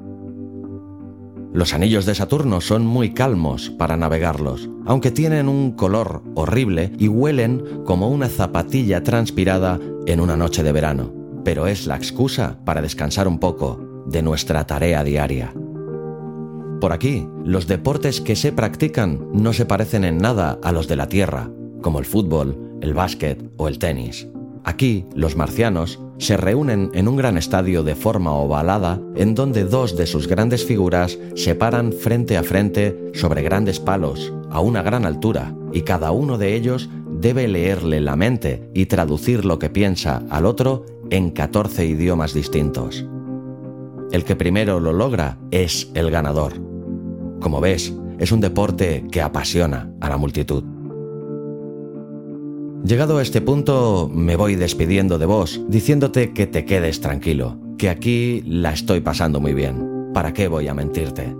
Los 1.52 1.74
anillos 1.74 2.06
de 2.06 2.14
Saturno 2.14 2.60
son 2.60 2.86
muy 2.86 3.12
calmos 3.12 3.70
para 3.70 3.96
navegarlos, 3.96 4.70
aunque 4.86 5.10
tienen 5.10 5.48
un 5.48 5.72
color 5.72 6.22
horrible 6.36 6.92
y 6.96 7.08
huelen 7.08 7.82
como 7.84 8.08
una 8.08 8.28
zapatilla 8.28 9.02
transpirada 9.02 9.80
en 10.06 10.20
una 10.20 10.36
noche 10.36 10.62
de 10.62 10.70
verano 10.70 11.21
pero 11.44 11.66
es 11.66 11.86
la 11.86 11.96
excusa 11.96 12.58
para 12.64 12.82
descansar 12.82 13.28
un 13.28 13.38
poco 13.38 14.04
de 14.06 14.22
nuestra 14.22 14.66
tarea 14.66 15.04
diaria. 15.04 15.52
Por 16.80 16.92
aquí, 16.92 17.28
los 17.44 17.66
deportes 17.66 18.20
que 18.20 18.34
se 18.34 18.52
practican 18.52 19.28
no 19.32 19.52
se 19.52 19.66
parecen 19.66 20.04
en 20.04 20.18
nada 20.18 20.58
a 20.62 20.72
los 20.72 20.88
de 20.88 20.96
la 20.96 21.08
Tierra, 21.08 21.50
como 21.80 21.98
el 22.00 22.04
fútbol, 22.04 22.78
el 22.80 22.94
básquet 22.94 23.52
o 23.56 23.68
el 23.68 23.78
tenis. 23.78 24.26
Aquí, 24.64 25.06
los 25.14 25.36
marcianos 25.36 26.00
se 26.18 26.36
reúnen 26.36 26.90
en 26.94 27.08
un 27.08 27.16
gran 27.16 27.36
estadio 27.36 27.82
de 27.82 27.96
forma 27.96 28.32
ovalada 28.32 29.00
en 29.16 29.34
donde 29.34 29.64
dos 29.64 29.96
de 29.96 30.06
sus 30.06 30.28
grandes 30.28 30.64
figuras 30.64 31.18
se 31.34 31.54
paran 31.54 31.92
frente 31.92 32.36
a 32.36 32.44
frente 32.44 33.10
sobre 33.14 33.42
grandes 33.42 33.80
palos 33.80 34.32
a 34.50 34.60
una 34.60 34.82
gran 34.82 35.04
altura 35.04 35.54
y 35.72 35.82
cada 35.82 36.12
uno 36.12 36.38
de 36.38 36.54
ellos 36.54 36.88
debe 37.10 37.48
leerle 37.48 38.00
la 38.00 38.14
mente 38.14 38.68
y 38.74 38.86
traducir 38.86 39.44
lo 39.44 39.58
que 39.58 39.70
piensa 39.70 40.22
al 40.30 40.46
otro 40.46 40.84
en 41.10 41.30
14 41.30 41.86
idiomas 41.86 42.34
distintos. 42.34 43.06
El 44.12 44.24
que 44.24 44.36
primero 44.36 44.80
lo 44.80 44.92
logra 44.92 45.38
es 45.50 45.90
el 45.94 46.10
ganador. 46.10 46.52
Como 47.40 47.60
ves, 47.60 47.92
es 48.18 48.30
un 48.30 48.40
deporte 48.40 49.04
que 49.10 49.22
apasiona 49.22 49.90
a 50.00 50.08
la 50.08 50.16
multitud. 50.16 50.64
Llegado 52.84 53.18
a 53.18 53.22
este 53.22 53.40
punto, 53.40 54.10
me 54.12 54.36
voy 54.36 54.56
despidiendo 54.56 55.18
de 55.18 55.26
vos, 55.26 55.60
diciéndote 55.68 56.32
que 56.32 56.46
te 56.46 56.64
quedes 56.64 57.00
tranquilo, 57.00 57.56
que 57.78 57.88
aquí 57.88 58.42
la 58.46 58.72
estoy 58.72 59.00
pasando 59.00 59.40
muy 59.40 59.54
bien. 59.54 60.10
¿Para 60.12 60.32
qué 60.32 60.48
voy 60.48 60.68
a 60.68 60.74
mentirte? 60.74 61.34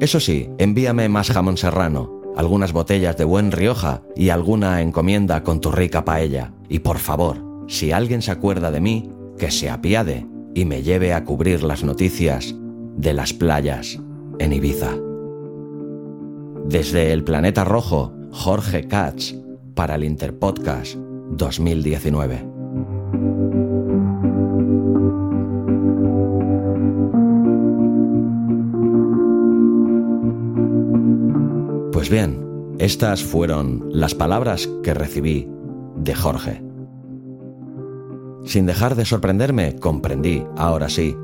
Eso 0.00 0.20
sí, 0.20 0.50
envíame 0.58 1.08
más 1.08 1.30
jamón 1.30 1.56
serrano, 1.56 2.20
algunas 2.36 2.72
botellas 2.72 3.16
de 3.16 3.24
buen 3.24 3.52
Rioja 3.52 4.02
y 4.16 4.30
alguna 4.30 4.82
encomienda 4.82 5.42
con 5.42 5.60
tu 5.60 5.70
rica 5.70 6.04
paella. 6.04 6.52
Y 6.68 6.80
por 6.80 6.98
favor, 6.98 7.49
si 7.70 7.92
alguien 7.92 8.20
se 8.20 8.32
acuerda 8.32 8.72
de 8.72 8.80
mí, 8.80 9.12
que 9.38 9.52
se 9.52 9.70
apiade 9.70 10.26
y 10.54 10.64
me 10.64 10.82
lleve 10.82 11.14
a 11.14 11.24
cubrir 11.24 11.62
las 11.62 11.84
noticias 11.84 12.52
de 12.96 13.14
las 13.14 13.32
playas 13.32 13.96
en 14.40 14.52
Ibiza. 14.52 14.90
Desde 16.66 17.12
el 17.12 17.22
planeta 17.22 17.62
rojo, 17.62 18.12
Jorge 18.32 18.88
Katz, 18.88 19.36
para 19.76 19.94
el 19.94 20.02
Interpodcast 20.02 20.96
2019. 20.96 22.44
Pues 31.92 32.10
bien, 32.10 32.74
estas 32.80 33.22
fueron 33.22 33.84
las 33.90 34.16
palabras 34.16 34.68
que 34.82 34.92
recibí 34.92 35.48
de 35.94 36.14
Jorge. 36.16 36.69
Sin 38.44 38.66
dejar 38.66 38.94
de 38.94 39.04
sorprenderme, 39.04 39.76
comprendí, 39.76 40.44
ahora 40.56 40.88
sí, 40.88 41.16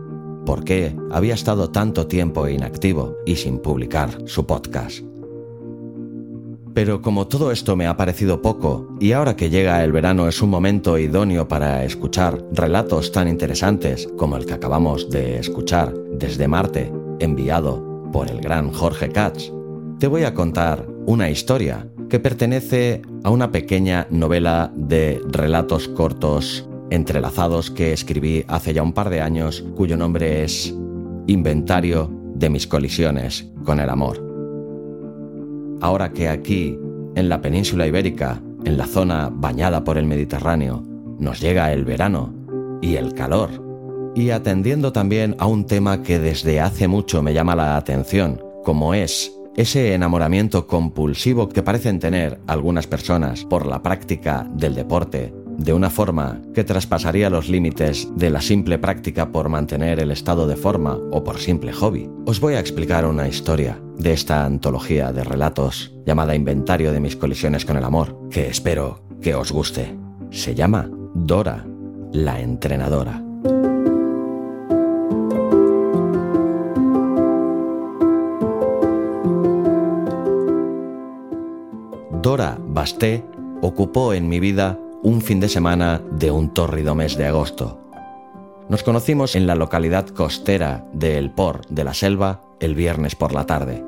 por 0.45 0.65
qué 0.65 0.97
había 1.11 1.35
estado 1.35 1.71
tanto 1.71 2.07
tiempo 2.07 2.49
inactivo 2.49 3.17
y 3.27 3.37
sin 3.37 3.59
publicar 3.59 4.11
su 4.27 4.47
podcast. 4.47 5.01
Pero 6.73 7.01
como 7.01 7.27
todo 7.27 7.53
esto 7.53 7.75
me 7.75 7.87
ha 7.87 7.97
parecido 7.97 8.43
poco, 8.43 8.87
y 9.01 9.13
ahora 9.13 9.35
que 9.35 9.49
llega 9.49 9.83
el 9.83 9.93
verano 9.93 10.29
es 10.29 10.43
un 10.43 10.51
momento 10.51 10.99
idóneo 10.99 11.49
para 11.49 11.85
escuchar 11.85 12.45
relatos 12.53 13.13
tan 13.13 13.29
interesantes 13.29 14.09
como 14.19 14.37
el 14.37 14.45
que 14.45 14.53
acabamos 14.53 15.09
de 15.09 15.39
escuchar 15.39 15.95
desde 16.13 16.49
Marte, 16.49 16.93
enviado 17.19 18.11
por 18.13 18.31
el 18.31 18.43
gran 18.43 18.71
Jorge 18.73 19.09
Katz, 19.09 19.51
te 19.99 20.07
voy 20.07 20.25
a 20.25 20.35
contar 20.35 20.87
una 21.07 21.31
historia 21.31 21.89
que 22.11 22.21
pertenece 22.21 23.01
a 23.25 23.31
una 23.31 23.51
pequeña 23.51 24.07
novela 24.11 24.71
de 24.77 25.21
relatos 25.31 25.89
cortos 25.89 26.69
entrelazados 26.91 27.71
que 27.71 27.93
escribí 27.93 28.45
hace 28.49 28.73
ya 28.73 28.83
un 28.83 28.93
par 28.93 29.11
de 29.11 29.21
años, 29.21 29.65
cuyo 29.75 29.97
nombre 29.97 30.45
es 30.45 30.75
Inventario 31.29 32.09
de 32.35 32.51
mis 32.51 32.69
colisiones 32.69 33.49
con 33.65 33.81
el 33.81 33.89
amor. 33.89 34.23
Ahora 35.81 36.13
que 36.13 36.29
aquí, 36.29 36.79
en 37.17 37.29
la 37.29 37.41
península 37.41 37.87
ibérica, 37.87 38.41
en 38.65 38.77
la 38.77 38.87
zona 38.87 39.29
bañada 39.33 39.83
por 39.83 39.99
el 39.99 40.07
Mediterráneo, 40.07 40.85
nos 41.19 41.41
llega 41.41 41.73
el 41.73 41.85
verano 41.85 42.33
y 42.81 42.97
el 42.97 43.13
calor, 43.15 43.51
y 44.15 44.31
atendiendo 44.31 44.93
también 44.93 45.35
a 45.39 45.47
un 45.47 45.67
tema 45.67 46.03
que 46.03 46.19
desde 46.19 46.61
hace 46.61 46.89
mucho 46.89 47.23
me 47.23 47.35
llama 47.35 47.57
la 47.57 47.77
atención, 47.77 48.41
como 48.65 48.95
es 48.95 49.33
ese 49.57 49.95
enamoramiento 49.95 50.67
compulsivo 50.67 51.49
que 51.49 51.63
parecen 51.63 51.99
tener 51.99 52.41
algunas 52.47 52.87
personas 52.87 53.45
por 53.45 53.67
la 53.67 53.83
práctica 53.83 54.49
del 54.55 54.75
deporte, 54.75 55.33
de 55.59 55.73
una 55.73 55.91
forma 55.91 56.41
que 56.55 56.65
traspasaría 56.65 57.31
los 57.31 57.49
límites 57.49 58.09
de 58.17 58.31
la 58.31 58.41
simple 58.41 58.79
práctica 58.79 59.33
por 59.33 59.49
mantener 59.49 60.01
el 60.01 60.11
estado 60.11 60.47
de 60.47 60.57
forma 60.57 60.99
o 61.11 61.25
por 61.25 61.39
simple 61.39 61.73
hobby. 61.73 62.11
Os 62.27 62.41
voy 62.41 62.55
a 62.55 62.61
explicar 62.61 63.07
una 63.07 63.29
historia 63.29 63.81
de 63.99 64.13
esta 64.13 64.45
antología 64.45 65.13
de 65.13 65.25
relatos 65.25 65.95
llamada 66.05 66.35
Inventario 66.35 66.93
de 66.93 67.01
mis 67.01 67.17
colisiones 67.17 67.65
con 67.65 67.77
el 67.77 67.85
amor, 67.85 68.29
que 68.31 68.49
espero 68.49 69.01
que 69.21 69.35
os 69.35 69.53
guste. 69.53 69.97
Se 70.31 70.55
llama 70.55 70.91
Dora, 71.15 71.67
la 72.13 72.41
entrenadora. 72.41 73.23
Dora 82.23 82.59
Basté 82.61 83.25
ocupó 83.63 84.13
en 84.13 84.29
mi 84.29 84.41
vida 84.41 84.79
un 85.07 85.21
fin 85.23 85.39
de 85.39 85.49
semana 85.49 86.03
de 86.11 86.33
un 86.33 86.53
tórrido 86.53 86.97
mes 86.97 87.17
de 87.17 87.27
agosto. 87.27 87.79
Nos 88.69 88.83
conocimos 88.83 89.37
en 89.37 89.47
la 89.47 89.55
localidad 89.55 90.09
costera 90.09 90.85
de 90.93 91.17
El 91.17 91.31
Por 91.31 91.65
de 91.67 91.85
la 91.85 91.95
Selva 91.95 92.43
el 92.59 92.75
viernes 92.75 93.15
por 93.15 93.33
la 93.33 93.47
tarde. 93.47 93.85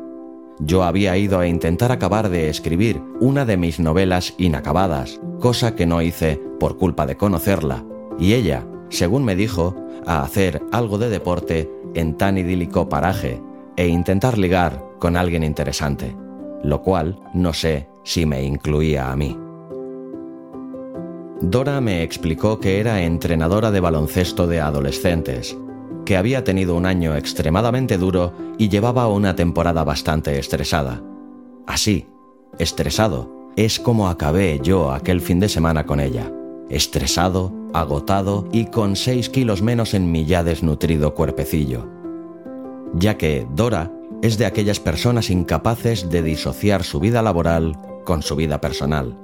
Yo 0.61 0.85
había 0.85 1.17
ido 1.17 1.41
a 1.41 1.49
intentar 1.49 1.91
acabar 1.91 2.29
de 2.29 2.49
escribir 2.49 3.03
una 3.19 3.45
de 3.45 3.57
mis 3.57 3.81
novelas 3.81 4.35
inacabadas, 4.39 5.19
cosa 5.41 5.75
que 5.75 5.87
no 5.87 6.03
hice 6.03 6.41
por 6.61 6.77
culpa 6.77 7.05
de 7.05 7.17
conocerla, 7.17 7.85
y 8.17 8.35
ella, 8.35 8.65
según 8.89 9.25
me 9.25 9.35
dijo, 9.35 9.75
a 10.07 10.23
hacer 10.23 10.63
algo 10.71 10.99
de 10.99 11.11
deporte 11.11 11.69
en 11.95 12.17
tan 12.17 12.39
idílico 12.39 12.89
paraje 12.89 13.43
e 13.77 13.89
intentar 13.89 14.39
ligar 14.39 14.85
con 15.01 15.17
alguien 15.17 15.43
interesante, 15.43 16.17
lo 16.63 16.81
cual 16.83 17.19
no 17.35 17.53
sé 17.55 17.89
si 18.05 18.25
me 18.25 18.45
incluía 18.45 19.11
a 19.11 19.17
mí. 19.17 19.37
Dora 21.41 21.81
me 21.81 22.03
explicó 22.03 22.59
que 22.59 22.81
era 22.81 23.03
entrenadora 23.03 23.71
de 23.71 23.79
baloncesto 23.79 24.49
de 24.49 24.61
adolescentes, 24.61 25.57
que 26.05 26.17
había 26.17 26.43
tenido 26.43 26.75
un 26.75 26.85
año 26.85 27.15
extremadamente 27.15 27.97
duro 27.97 28.33
y 28.59 28.69
llevaba 28.69 29.07
una 29.07 29.37
temporada 29.37 29.85
bastante 29.85 30.37
estresada. 30.37 31.01
Así, 31.65 32.09
estresado, 32.59 33.31
es 33.55 33.79
como 33.79 34.09
acabé 34.09 34.59
yo 34.65 34.91
aquel 34.91 35.21
fin 35.21 35.39
de 35.39 35.49
semana 35.49 35.87
con 35.87 36.01
ella. 36.01 36.33
Estresado, 36.71 37.53
agotado 37.73 38.49
y 38.51 38.67
con 38.67 38.97
6 38.97 39.29
kilos 39.29 39.63
menos 39.63 39.95
en 39.95 40.11
mi 40.11 40.25
ya 40.25 40.43
desnutrido 40.43 41.15
cuerpecillo. 41.15 41.87
Ya 42.95 43.17
que 43.17 43.47
Dora 43.55 43.93
es 44.23 44.39
de 44.39 44.47
aquellas 44.47 44.81
personas 44.81 45.31
incapaces 45.31 46.11
de 46.11 46.21
disociar 46.21 46.83
su 46.83 46.99
vida 46.99 47.23
laboral 47.23 47.79
con 48.05 48.23
su 48.23 48.35
vida 48.35 48.61
personal, 48.61 49.17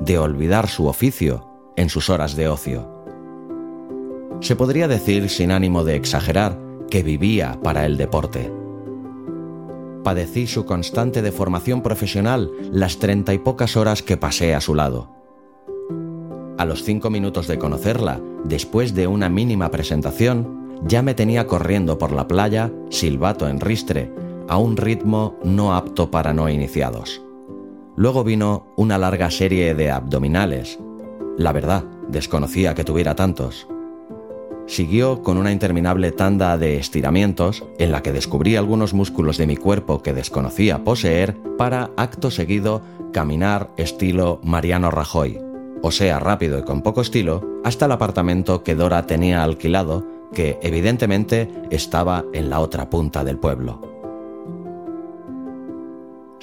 de 0.00 0.18
olvidar 0.18 0.68
su 0.68 0.88
oficio 0.88 1.53
en 1.76 1.88
sus 1.88 2.10
horas 2.10 2.36
de 2.36 2.48
ocio. 2.48 2.88
Se 4.40 4.56
podría 4.56 4.88
decir, 4.88 5.28
sin 5.30 5.50
ánimo 5.50 5.84
de 5.84 5.96
exagerar, 5.96 6.58
que 6.90 7.02
vivía 7.02 7.58
para 7.62 7.86
el 7.86 7.96
deporte. 7.96 8.52
Padecí 10.02 10.46
su 10.46 10.66
constante 10.66 11.22
deformación 11.22 11.82
profesional 11.82 12.50
las 12.70 12.98
treinta 12.98 13.32
y 13.32 13.38
pocas 13.38 13.76
horas 13.76 14.02
que 14.02 14.16
pasé 14.16 14.54
a 14.54 14.60
su 14.60 14.74
lado. 14.74 15.10
A 16.58 16.64
los 16.66 16.84
cinco 16.84 17.10
minutos 17.10 17.46
de 17.48 17.58
conocerla, 17.58 18.20
después 18.44 18.94
de 18.94 19.06
una 19.06 19.28
mínima 19.28 19.70
presentación, 19.70 20.78
ya 20.82 21.02
me 21.02 21.14
tenía 21.14 21.46
corriendo 21.46 21.96
por 21.98 22.12
la 22.12 22.28
playa, 22.28 22.70
silbato 22.90 23.48
en 23.48 23.60
ristre, 23.60 24.12
a 24.46 24.58
un 24.58 24.76
ritmo 24.76 25.36
no 25.42 25.74
apto 25.74 26.10
para 26.10 26.34
no 26.34 26.50
iniciados. 26.50 27.22
Luego 27.96 28.24
vino 28.24 28.66
una 28.76 28.98
larga 28.98 29.30
serie 29.30 29.74
de 29.74 29.90
abdominales. 29.90 30.78
La 31.36 31.52
verdad, 31.52 31.84
desconocía 32.08 32.74
que 32.74 32.84
tuviera 32.84 33.16
tantos. 33.16 33.66
Siguió 34.66 35.22
con 35.22 35.36
una 35.36 35.52
interminable 35.52 36.12
tanda 36.12 36.56
de 36.56 36.78
estiramientos 36.78 37.64
en 37.78 37.92
la 37.92 38.02
que 38.02 38.12
descubrí 38.12 38.56
algunos 38.56 38.94
músculos 38.94 39.36
de 39.36 39.46
mi 39.46 39.56
cuerpo 39.56 40.00
que 40.00 40.14
desconocía 40.14 40.84
poseer 40.84 41.36
para, 41.58 41.90
acto 41.96 42.30
seguido, 42.30 42.82
caminar 43.12 43.70
estilo 43.76 44.40
Mariano 44.42 44.90
Rajoy, 44.90 45.38
o 45.82 45.90
sea, 45.90 46.18
rápido 46.18 46.58
y 46.58 46.62
con 46.62 46.82
poco 46.82 47.02
estilo, 47.02 47.60
hasta 47.64 47.86
el 47.86 47.92
apartamento 47.92 48.62
que 48.62 48.74
Dora 48.74 49.06
tenía 49.06 49.42
alquilado, 49.42 50.06
que 50.32 50.58
evidentemente 50.62 51.50
estaba 51.70 52.24
en 52.32 52.48
la 52.48 52.60
otra 52.60 52.88
punta 52.88 53.22
del 53.22 53.38
pueblo 53.38 53.93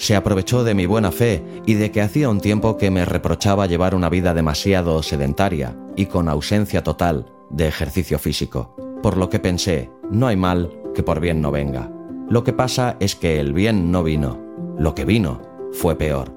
se 0.02 0.16
aprovechó 0.16 0.64
de 0.64 0.74
mi 0.74 0.88
buena 0.88 1.12
fe 1.12 1.44
y 1.68 1.76
de 1.76 1.92
que 1.92 2.02
hacía 2.02 2.28
un 2.28 2.42
tiempo 2.42 2.76
que 2.76 2.90
me 2.90 3.06
reprochaba 3.06 3.68
llevar 3.68 3.94
una 3.94 4.10
vida 4.10 4.34
demasiado 4.34 5.04
sedentaria 5.04 5.78
y 5.96 6.08
con 6.08 6.28
ausencia 6.28 6.84
total 6.84 7.32
de 7.52 7.68
ejercicio 7.68 8.18
físico. 8.18 8.76
Por 9.04 9.16
lo 9.16 9.30
que 9.30 9.38
pensé, 9.38 9.92
no 10.10 10.26
hay 10.26 10.38
mal 10.38 10.72
que 10.96 11.04
por 11.04 11.20
bien 11.20 11.40
no 11.40 11.52
venga. 11.52 11.92
Lo 12.28 12.44
que 12.44 12.52
pasa 12.52 12.98
es 13.00 13.16
que 13.16 13.40
el 13.40 13.54
bien 13.54 13.92
no 13.92 14.02
vino. 14.02 14.40
Lo 14.76 14.96
que 14.96 15.06
vino 15.06 15.40
fue 15.72 15.96
peor. 15.96 16.34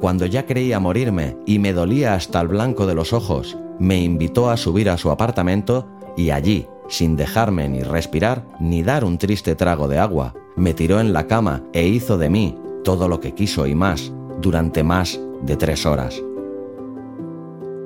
Cuando 0.00 0.26
ya 0.26 0.46
creía 0.46 0.80
morirme 0.80 1.36
y 1.46 1.60
me 1.60 1.72
dolía 1.72 2.14
hasta 2.14 2.40
el 2.40 2.48
blanco 2.48 2.88
de 2.88 2.96
los 2.96 3.12
ojos, 3.12 3.56
me 3.78 4.02
invitó 4.02 4.50
a 4.50 4.56
subir 4.56 4.90
a 4.90 4.98
su 4.98 5.12
apartamento 5.12 5.86
y 6.16 6.30
allí, 6.30 6.66
sin 6.88 7.16
dejarme 7.16 7.68
ni 7.68 7.82
respirar 7.82 8.46
ni 8.60 8.82
dar 8.82 9.04
un 9.04 9.18
triste 9.18 9.54
trago 9.54 9.88
de 9.88 9.98
agua, 9.98 10.34
me 10.56 10.74
tiró 10.74 11.00
en 11.00 11.12
la 11.12 11.26
cama 11.26 11.62
e 11.72 11.86
hizo 11.86 12.18
de 12.18 12.30
mí 12.30 12.58
todo 12.84 13.08
lo 13.08 13.20
que 13.20 13.34
quiso 13.34 13.66
y 13.66 13.74
más 13.74 14.12
durante 14.40 14.82
más 14.82 15.20
de 15.42 15.56
tres 15.56 15.86
horas. 15.86 16.22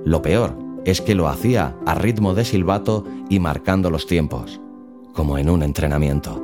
Lo 0.05 0.23
peor 0.23 0.57
es 0.85 1.01
que 1.01 1.15
lo 1.15 1.29
hacía 1.29 1.77
a 1.87 1.95
ritmo 1.95 2.35
de 2.35 2.45
silbato 2.45 3.05
y 3.29 3.41
marcando 3.41 3.91
los 3.91 4.07
tiempos, 4.07 4.61
como 5.13 5.39
en 5.39 5.51
un 5.51 5.63
entrenamiento. 5.63 6.43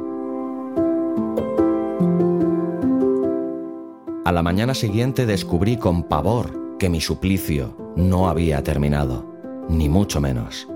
A 4.25 4.33
la 4.33 4.43
mañana 4.43 4.75
siguiente 4.75 5.27
descubrí 5.27 5.77
con 5.77 6.05
pavor 6.05 6.77
que 6.79 6.89
mi 6.89 7.01
suplicio 7.01 7.77
no 7.97 8.29
había 8.29 8.63
terminado, 8.63 9.25
ni 9.69 9.89
mucho 9.89 10.21
menos. 10.21 10.69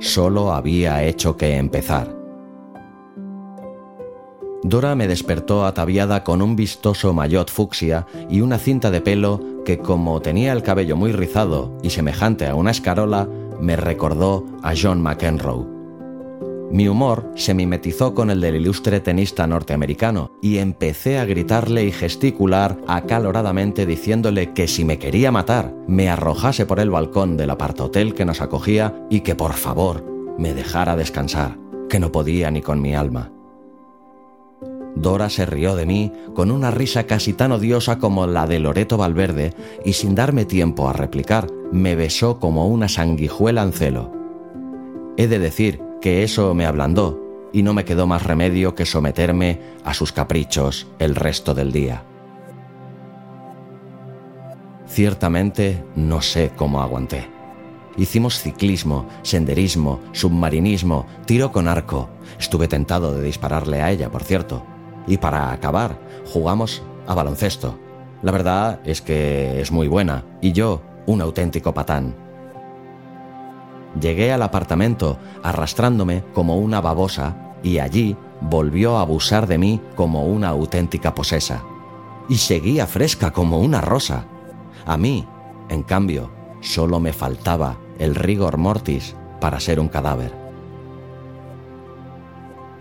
Solo 0.00 0.52
había 0.52 1.04
hecho 1.04 1.36
que 1.36 1.56
empezar. 1.56 2.16
Dora 4.62 4.94
me 4.94 5.08
despertó 5.08 5.64
ataviada 5.64 6.24
con 6.24 6.42
un 6.42 6.56
vistoso 6.56 7.12
maillot 7.12 7.50
fucsia 7.50 8.06
y 8.28 8.40
una 8.40 8.58
cinta 8.58 8.90
de 8.90 9.00
pelo 9.00 9.62
que, 9.64 9.78
como 9.78 10.20
tenía 10.20 10.52
el 10.52 10.62
cabello 10.62 10.96
muy 10.96 11.12
rizado 11.12 11.78
y 11.82 11.90
semejante 11.90 12.46
a 12.46 12.54
una 12.54 12.70
escarola, 12.70 13.28
me 13.60 13.76
recordó 13.76 14.46
a 14.62 14.74
John 14.80 15.02
McEnroe. 15.02 15.79
Mi 16.70 16.86
humor 16.86 17.32
se 17.34 17.52
mimetizó 17.52 18.14
con 18.14 18.30
el 18.30 18.40
del 18.40 18.54
ilustre 18.54 19.00
tenista 19.00 19.44
norteamericano 19.44 20.30
y 20.40 20.58
empecé 20.58 21.18
a 21.18 21.24
gritarle 21.24 21.84
y 21.84 21.90
gesticular 21.90 22.78
acaloradamente 22.86 23.86
diciéndole 23.86 24.52
que 24.52 24.68
si 24.68 24.84
me 24.84 24.98
quería 24.98 25.32
matar, 25.32 25.74
me 25.88 26.08
arrojase 26.08 26.66
por 26.66 26.78
el 26.78 26.90
balcón 26.90 27.36
del 27.36 27.50
apartotel 27.50 28.14
que 28.14 28.24
nos 28.24 28.40
acogía 28.40 29.04
y 29.10 29.20
que 29.20 29.34
por 29.34 29.54
favor 29.54 30.04
me 30.38 30.54
dejara 30.54 30.94
descansar, 30.94 31.58
que 31.88 31.98
no 31.98 32.12
podía 32.12 32.52
ni 32.52 32.62
con 32.62 32.80
mi 32.80 32.94
alma. 32.94 33.32
Dora 34.94 35.28
se 35.28 35.46
rió 35.46 35.74
de 35.74 35.86
mí 35.86 36.12
con 36.34 36.52
una 36.52 36.70
risa 36.70 37.04
casi 37.04 37.32
tan 37.32 37.50
odiosa 37.50 37.98
como 37.98 38.28
la 38.28 38.46
de 38.46 38.60
Loreto 38.60 38.96
Valverde 38.96 39.54
y 39.84 39.94
sin 39.94 40.14
darme 40.14 40.44
tiempo 40.44 40.88
a 40.88 40.92
replicar, 40.92 41.48
me 41.72 41.96
besó 41.96 42.38
como 42.38 42.68
una 42.68 42.88
sanguijuela 42.88 43.62
en 43.62 43.72
celo. 43.72 44.12
He 45.16 45.26
de 45.26 45.38
decir 45.38 45.89
que 46.00 46.22
eso 46.22 46.54
me 46.54 46.66
ablandó 46.66 47.18
y 47.52 47.62
no 47.62 47.74
me 47.74 47.84
quedó 47.84 48.06
más 48.06 48.22
remedio 48.22 48.74
que 48.74 48.86
someterme 48.86 49.60
a 49.84 49.94
sus 49.94 50.12
caprichos 50.12 50.86
el 50.98 51.14
resto 51.14 51.54
del 51.54 51.72
día. 51.72 52.04
Ciertamente 54.86 55.84
no 55.94 56.20
sé 56.20 56.52
cómo 56.56 56.82
aguanté. 56.82 57.28
Hicimos 57.96 58.40
ciclismo, 58.40 59.06
senderismo, 59.22 60.00
submarinismo, 60.12 61.06
tiro 61.26 61.52
con 61.52 61.68
arco. 61.68 62.08
Estuve 62.38 62.66
tentado 62.66 63.14
de 63.14 63.22
dispararle 63.22 63.82
a 63.82 63.90
ella, 63.90 64.10
por 64.10 64.24
cierto. 64.24 64.64
Y 65.06 65.18
para 65.18 65.52
acabar, 65.52 66.00
jugamos 66.32 66.82
a 67.06 67.14
baloncesto. 67.14 67.78
La 68.22 68.32
verdad 68.32 68.80
es 68.84 69.00
que 69.00 69.60
es 69.60 69.72
muy 69.72 69.88
buena 69.88 70.24
y 70.40 70.52
yo 70.52 70.82
un 71.06 71.20
auténtico 71.20 71.74
patán. 71.74 72.29
Llegué 73.98 74.32
al 74.32 74.42
apartamento 74.42 75.18
arrastrándome 75.42 76.22
como 76.32 76.58
una 76.58 76.80
babosa 76.80 77.54
y 77.62 77.78
allí 77.78 78.16
volvió 78.40 78.96
a 78.96 79.02
abusar 79.02 79.46
de 79.46 79.58
mí 79.58 79.80
como 79.96 80.26
una 80.26 80.48
auténtica 80.48 81.14
posesa. 81.14 81.62
Y 82.28 82.36
seguía 82.36 82.86
fresca 82.86 83.32
como 83.32 83.58
una 83.58 83.80
rosa. 83.80 84.26
A 84.86 84.96
mí, 84.96 85.26
en 85.68 85.82
cambio, 85.82 86.30
solo 86.60 87.00
me 87.00 87.12
faltaba 87.12 87.78
el 87.98 88.14
rigor 88.14 88.56
mortis 88.56 89.16
para 89.40 89.58
ser 89.60 89.80
un 89.80 89.88
cadáver. 89.88 90.32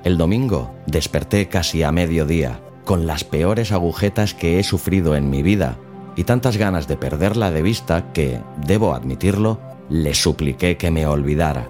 El 0.04 0.18
domingo 0.18 0.72
desperté 0.86 1.50
casi 1.50 1.84
a 1.84 1.92
mediodía, 1.92 2.62
con 2.86 3.06
las 3.06 3.24
peores 3.24 3.72
agujetas 3.72 4.34
que 4.34 4.60
he 4.60 4.64
sufrido 4.64 5.16
en 5.16 5.30
mi 5.30 5.44
vida 5.44 5.78
y 6.16 6.24
tantas 6.24 6.58
ganas 6.58 6.88
de 6.88 6.98
perderla 6.98 7.52
de 7.52 7.62
vista 7.62 8.14
que, 8.14 8.42
debo 8.66 8.94
admitirlo, 8.94 9.60
le 9.90 10.14
supliqué 10.14 10.78
que 10.78 10.92
me 10.92 11.06
olvidara. 11.06 11.70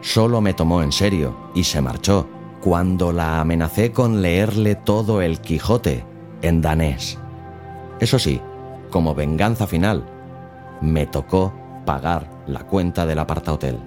Solo 0.00 0.40
me 0.40 0.54
tomó 0.54 0.82
en 0.82 0.92
serio 0.92 1.36
y 1.54 1.64
se 1.64 1.80
marchó 1.80 2.28
cuando 2.60 3.12
la 3.12 3.40
amenacé 3.40 3.92
con 3.92 4.22
leerle 4.22 4.74
todo 4.74 5.20
el 5.20 5.40
Quijote 5.40 6.04
en 6.42 6.62
danés. 6.62 7.18
Eso 8.00 8.18
sí, 8.18 8.40
como 8.90 9.14
venganza 9.14 9.66
final, 9.66 10.04
me 10.80 11.06
tocó 11.06 11.52
pagar 11.84 12.30
la 12.46 12.66
cuenta 12.66 13.06
del 13.06 13.18
apartahotel. 13.18 13.78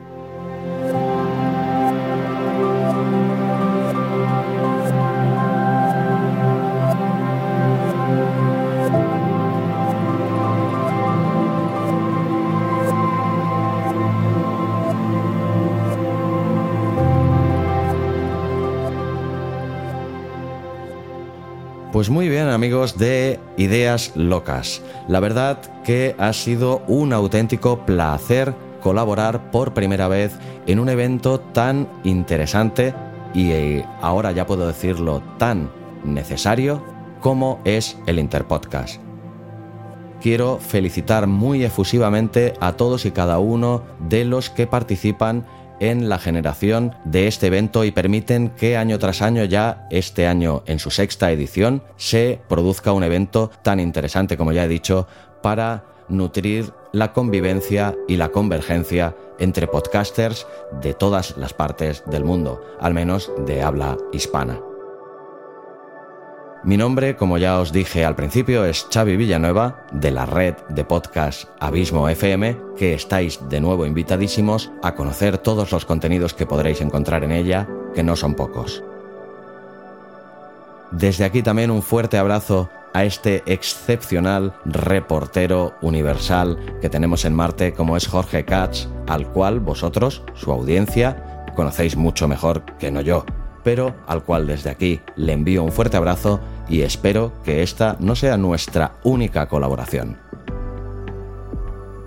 Pues 22.09 22.15
muy 22.15 22.27
bien 22.27 22.47
amigos 22.47 22.97
de 22.97 23.39
Ideas 23.55 24.13
Locas. 24.15 24.81
La 25.07 25.19
verdad 25.19 25.59
que 25.83 26.15
ha 26.17 26.33
sido 26.33 26.81
un 26.87 27.13
auténtico 27.13 27.85
placer 27.85 28.55
colaborar 28.81 29.51
por 29.51 29.75
primera 29.75 30.07
vez 30.07 30.33
en 30.65 30.79
un 30.79 30.89
evento 30.89 31.39
tan 31.39 31.87
interesante 32.03 32.95
y 33.35 33.51
eh, 33.51 33.85
ahora 34.01 34.31
ya 34.31 34.47
puedo 34.47 34.65
decirlo 34.65 35.21
tan 35.37 35.69
necesario 36.03 36.83
como 37.21 37.59
es 37.63 37.95
el 38.07 38.17
Interpodcast. 38.17 38.99
Quiero 40.19 40.57
felicitar 40.57 41.27
muy 41.27 41.63
efusivamente 41.63 42.55
a 42.59 42.71
todos 42.71 43.05
y 43.05 43.11
cada 43.11 43.37
uno 43.37 43.83
de 43.99 44.25
los 44.25 44.49
que 44.49 44.65
participan 44.65 45.45
en 45.79 46.09
la 46.09 46.17
generación 46.17 46.95
de 47.05 47.27
este 47.27 47.47
evento 47.47 47.83
y 47.83 47.91
permiten 47.91 48.49
que 48.49 48.77
año 48.77 48.99
tras 48.99 49.21
año, 49.21 49.43
ya 49.45 49.87
este 49.91 50.27
año 50.27 50.63
en 50.65 50.79
su 50.79 50.91
sexta 50.91 51.31
edición, 51.31 51.83
se 51.97 52.39
produzca 52.47 52.93
un 52.93 53.03
evento 53.03 53.51
tan 53.61 53.79
interesante 53.79 54.37
como 54.37 54.51
ya 54.51 54.65
he 54.65 54.67
dicho 54.67 55.07
para 55.41 55.83
nutrir 56.09 56.73
la 56.91 57.13
convivencia 57.13 57.95
y 58.07 58.17
la 58.17 58.29
convergencia 58.29 59.15
entre 59.37 59.67
podcasters 59.67 60.47
de 60.81 60.93
todas 60.93 61.37
las 61.37 61.53
partes 61.53 62.03
del 62.07 62.25
mundo, 62.25 62.61
al 62.79 62.93
menos 62.93 63.31
de 63.45 63.61
habla 63.61 63.97
hispana. 64.11 64.59
Mi 66.61 66.75
nombre, 66.75 67.15
como 67.15 67.37
ya 67.37 67.57
os 67.59 67.71
dije 67.71 68.03
al 68.03 68.17
principio, 68.17 68.65
es 68.65 68.85
Xavi 68.91 69.15
Villanueva, 69.15 69.85
de 69.93 70.11
la 70.11 70.25
red 70.25 70.55
de 70.67 70.83
podcast 70.83 71.47
Abismo 71.61 72.09
FM, 72.09 72.57
que 72.75 72.93
estáis 72.93 73.39
de 73.47 73.61
nuevo 73.61 73.85
invitadísimos 73.85 74.69
a 74.83 74.93
conocer 74.93 75.37
todos 75.37 75.71
los 75.71 75.85
contenidos 75.85 76.33
que 76.33 76.45
podréis 76.45 76.81
encontrar 76.81 77.23
en 77.23 77.31
ella, 77.31 77.65
que 77.95 78.03
no 78.03 78.17
son 78.17 78.35
pocos. 78.35 78.83
Desde 80.91 81.23
aquí 81.23 81.41
también 81.41 81.71
un 81.71 81.81
fuerte 81.81 82.17
abrazo 82.17 82.69
a 82.93 83.05
este 83.05 83.41
excepcional 83.45 84.53
reportero 84.65 85.75
universal 85.81 86.57
que 86.81 86.89
tenemos 86.89 87.23
en 87.23 87.35
Marte 87.35 87.71
como 87.71 87.95
es 87.95 88.05
Jorge 88.05 88.43
Katz, 88.43 88.89
al 89.07 89.27
cual 89.31 89.61
vosotros, 89.61 90.23
su 90.33 90.51
audiencia, 90.51 91.45
conocéis 91.55 91.95
mucho 91.95 92.27
mejor 92.27 92.65
que 92.77 92.91
no 92.91 92.99
yo 92.99 93.23
pero 93.63 93.95
al 94.07 94.23
cual 94.23 94.47
desde 94.47 94.69
aquí 94.69 95.01
le 95.15 95.33
envío 95.33 95.63
un 95.63 95.71
fuerte 95.71 95.97
abrazo 95.97 96.39
y 96.67 96.81
espero 96.81 97.33
que 97.43 97.63
esta 97.63 97.97
no 97.99 98.15
sea 98.15 98.37
nuestra 98.37 98.93
única 99.03 99.47
colaboración. 99.47 100.17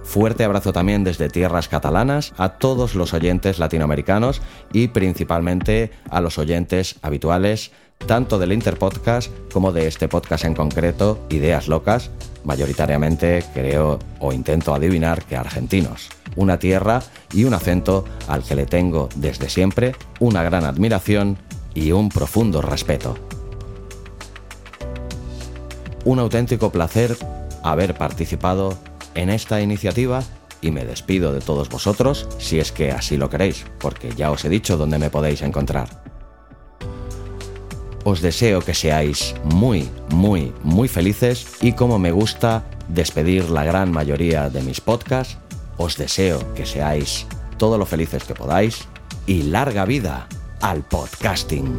Fuerte 0.04 0.44
abrazo 0.44 0.72
también 0.72 1.04
desde 1.04 1.28
tierras 1.28 1.68
catalanas 1.68 2.34
a 2.36 2.50
todos 2.50 2.94
los 2.94 3.14
oyentes 3.14 3.58
latinoamericanos 3.58 4.42
y 4.72 4.88
principalmente 4.88 5.90
a 6.10 6.20
los 6.20 6.38
oyentes 6.38 6.96
habituales 7.02 7.70
tanto 8.06 8.38
del 8.38 8.52
Interpodcast 8.52 9.30
como 9.52 9.72
de 9.72 9.86
este 9.86 10.08
podcast 10.08 10.44
en 10.44 10.54
concreto, 10.54 11.24
Ideas 11.30 11.68
Locas, 11.68 12.10
mayoritariamente 12.44 13.44
creo 13.54 14.00
o 14.18 14.32
intento 14.32 14.74
adivinar 14.74 15.24
que 15.24 15.36
argentinos. 15.36 16.08
Una 16.36 16.58
tierra 16.58 17.02
y 17.32 17.44
un 17.44 17.54
acento 17.54 18.04
al 18.28 18.42
que 18.42 18.54
le 18.54 18.66
tengo 18.66 19.08
desde 19.16 19.48
siempre 19.48 19.94
una 20.20 20.42
gran 20.42 20.64
admiración 20.64 21.38
y 21.74 21.92
un 21.92 22.08
profundo 22.08 22.62
respeto. 22.62 23.16
Un 26.04 26.18
auténtico 26.18 26.70
placer 26.70 27.16
haber 27.62 27.94
participado 27.94 28.76
en 29.14 29.30
esta 29.30 29.60
iniciativa 29.60 30.22
y 30.60 30.70
me 30.70 30.84
despido 30.84 31.32
de 31.32 31.40
todos 31.40 31.68
vosotros 31.68 32.28
si 32.38 32.60
es 32.60 32.72
que 32.72 32.92
así 32.92 33.16
lo 33.16 33.28
queréis, 33.28 33.64
porque 33.78 34.10
ya 34.16 34.30
os 34.30 34.44
he 34.44 34.48
dicho 34.48 34.76
dónde 34.76 34.98
me 34.98 35.10
podéis 35.10 35.42
encontrar. 35.42 36.02
Os 38.04 38.20
deseo 38.20 38.60
que 38.62 38.74
seáis 38.74 39.34
muy, 39.44 39.88
muy, 40.10 40.52
muy 40.64 40.88
felices 40.88 41.46
y 41.60 41.72
como 41.72 41.98
me 41.98 42.10
gusta 42.10 42.64
despedir 42.88 43.48
la 43.48 43.64
gran 43.64 43.92
mayoría 43.92 44.50
de 44.50 44.62
mis 44.62 44.80
podcasts, 44.80 45.38
os 45.76 45.96
deseo 45.96 46.40
que 46.54 46.66
seáis 46.66 47.26
todo 47.58 47.78
lo 47.78 47.86
felices 47.86 48.24
que 48.24 48.34
podáis 48.34 48.88
y 49.26 49.44
larga 49.44 49.84
vida 49.84 50.26
al 50.60 50.82
podcasting. 50.82 51.78